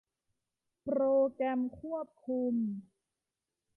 [0.83, 1.01] โปร
[1.33, 2.53] แกรมควบคุม